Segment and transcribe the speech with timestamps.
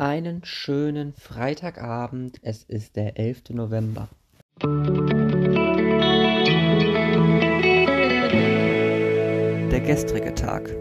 [0.00, 2.38] Einen schönen Freitagabend.
[2.40, 3.50] Es ist der 11.
[3.50, 4.08] November.
[9.70, 10.74] Der gestrige Tag.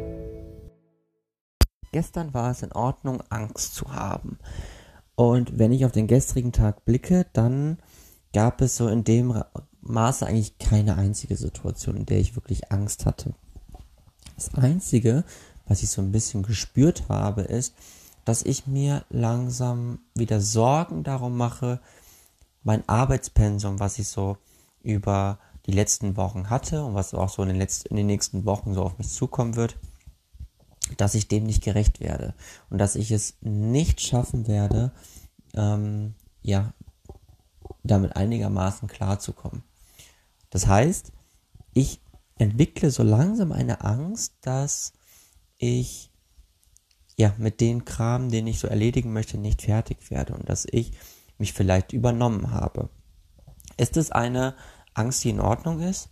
[1.92, 4.40] Gestern war es in Ordnung, Angst zu haben.
[5.16, 7.80] Und wenn ich auf den gestrigen Tag blicke, dann
[8.32, 9.44] gab es so in dem
[9.82, 13.34] Maße eigentlich keine einzige Situation, in der ich wirklich Angst hatte.
[14.36, 15.26] Das Einzige,
[15.68, 17.76] was ich so ein bisschen gespürt habe, ist,
[18.30, 21.80] dass ich mir langsam wieder Sorgen darum mache,
[22.62, 24.38] mein Arbeitspensum, was ich so
[24.84, 28.46] über die letzten Wochen hatte und was auch so in den, letzten, in den nächsten
[28.46, 29.78] Wochen so auf mich zukommen wird,
[30.98, 32.36] dass ich dem nicht gerecht werde
[32.70, 34.92] und dass ich es nicht schaffen werde,
[35.56, 36.74] ähm, ja,
[37.82, 39.64] damit einigermaßen klarzukommen.
[40.52, 41.12] Das heißt,
[41.74, 42.00] ich
[42.38, 44.94] entwickle so langsam eine Angst, dass
[45.58, 46.12] ich
[47.20, 50.94] ja mit den Kram, den ich so erledigen möchte, nicht fertig werde und dass ich
[51.38, 52.90] mich vielleicht übernommen habe.
[53.76, 54.56] Ist es eine
[54.94, 56.10] Angst, die in Ordnung ist?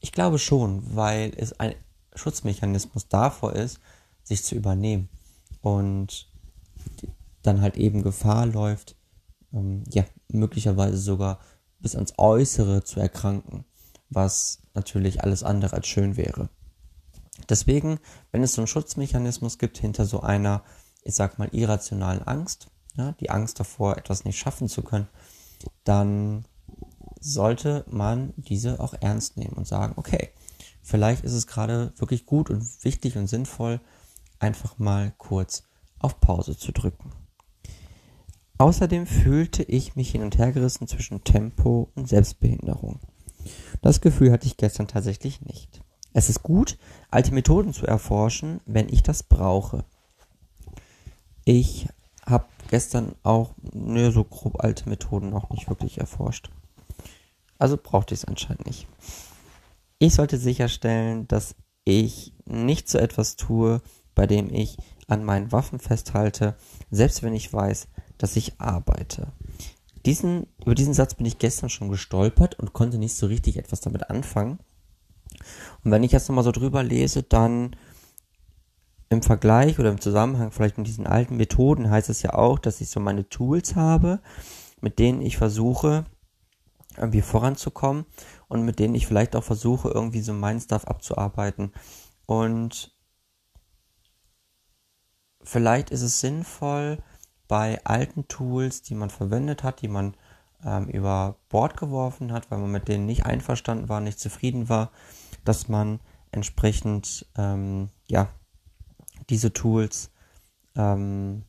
[0.00, 1.74] Ich glaube schon, weil es ein
[2.14, 3.80] Schutzmechanismus davor ist,
[4.22, 5.10] sich zu übernehmen
[5.60, 6.30] und
[7.42, 8.96] dann halt eben Gefahr läuft,
[9.52, 11.40] ähm, ja, möglicherweise sogar
[11.80, 13.66] bis ans Äußere zu erkranken,
[14.08, 16.48] was natürlich alles andere als schön wäre.
[17.48, 17.98] Deswegen,
[18.32, 20.62] wenn es so einen Schutzmechanismus gibt hinter so einer,
[21.02, 25.08] ich sag mal, irrationalen Angst, ja, die Angst davor, etwas nicht schaffen zu können,
[25.84, 26.44] dann
[27.20, 30.30] sollte man diese auch ernst nehmen und sagen, okay,
[30.82, 33.80] vielleicht ist es gerade wirklich gut und wichtig und sinnvoll,
[34.38, 35.64] einfach mal kurz
[35.98, 37.12] auf Pause zu drücken.
[38.58, 43.00] Außerdem fühlte ich mich hin und her gerissen zwischen Tempo und Selbstbehinderung.
[43.80, 45.82] Das Gefühl hatte ich gestern tatsächlich nicht.
[46.12, 46.76] Es ist gut,
[47.10, 49.84] alte Methoden zu erforschen, wenn ich das brauche.
[51.44, 51.88] Ich
[52.26, 56.50] habe gestern auch ne, so grob alte Methoden noch nicht wirklich erforscht.
[57.58, 58.86] Also brauchte ich es anscheinend nicht.
[59.98, 61.54] Ich sollte sicherstellen, dass
[61.84, 63.82] ich nicht so etwas tue,
[64.14, 64.78] bei dem ich
[65.08, 66.56] an meinen Waffen festhalte,
[66.90, 67.88] selbst wenn ich weiß,
[68.18, 69.32] dass ich arbeite.
[70.06, 73.80] Diesen, über diesen Satz bin ich gestern schon gestolpert und konnte nicht so richtig etwas
[73.80, 74.58] damit anfangen.
[75.84, 77.76] Und wenn ich jetzt nochmal so drüber lese, dann
[79.08, 82.80] im Vergleich oder im Zusammenhang vielleicht mit diesen alten Methoden heißt es ja auch, dass
[82.80, 84.20] ich so meine Tools habe,
[84.80, 86.04] mit denen ich versuche,
[86.96, 88.06] irgendwie voranzukommen
[88.48, 91.72] und mit denen ich vielleicht auch versuche, irgendwie so meinen Stuff abzuarbeiten.
[92.26, 92.94] Und
[95.42, 96.98] vielleicht ist es sinnvoll,
[97.48, 100.14] bei alten Tools, die man verwendet hat, die man
[100.64, 104.92] ähm, über Bord geworfen hat, weil man mit denen nicht einverstanden war, nicht zufrieden war,
[105.44, 106.00] dass man
[106.32, 108.28] entsprechend ähm, ja
[109.28, 110.10] diese Tools
[110.76, 111.44] ähm,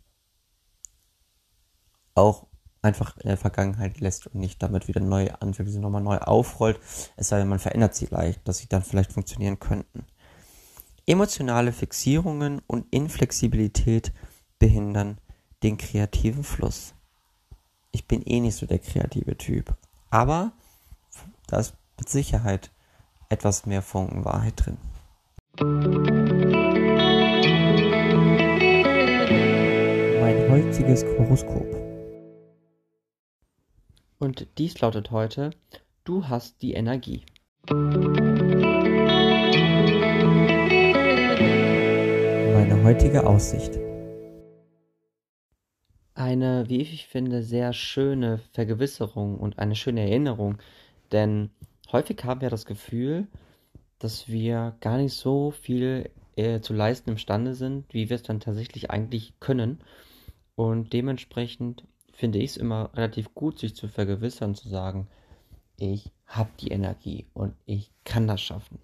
[2.16, 2.48] auch
[2.82, 6.80] einfach in der Vergangenheit lässt und nicht damit wieder neu anfängt, sie nochmal neu aufrollt,
[7.16, 10.06] es sei denn, man verändert sie leicht, dass sie dann vielleicht funktionieren könnten.
[11.06, 14.14] Emotionale Fixierungen und Inflexibilität
[14.60, 15.20] behindern
[15.64, 16.94] den kreativen Fluss.
[17.92, 19.76] Ich bin eh nicht so der kreative Typ.
[20.10, 20.52] Aber
[21.48, 22.72] da ist mit Sicherheit
[23.32, 24.78] etwas mehr Funken Wahrheit drin.
[30.20, 31.66] Mein heutiges Horoskop.
[34.20, 35.52] Und dies lautet heute,
[36.04, 37.24] du hast die Energie.
[42.54, 43.80] Meine heutige Aussicht
[46.22, 50.58] eine, wie ich finde, sehr schöne Vergewisserung und eine schöne Erinnerung.
[51.12, 51.50] Denn
[51.92, 53.28] häufig haben wir das Gefühl,
[54.00, 58.40] dass wir gar nicht so viel äh, zu leisten imstande sind, wie wir es dann
[58.40, 59.80] tatsächlich eigentlich können.
[60.56, 65.08] Und dementsprechend finde ich es immer relativ gut, sich zu vergewissern, zu sagen,
[65.78, 68.80] ich habe die Energie und ich kann das schaffen.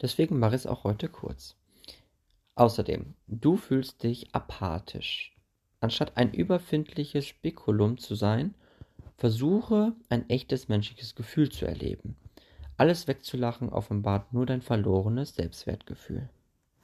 [0.00, 1.56] Deswegen mache ich es auch heute kurz.
[2.54, 5.34] Außerdem, du fühlst dich apathisch.
[5.80, 8.54] Anstatt ein überfindliches Spekulum zu sein,
[9.16, 12.16] versuche ein echtes menschliches Gefühl zu erleben.
[12.76, 16.28] Alles wegzulachen offenbart nur dein verlorenes Selbstwertgefühl.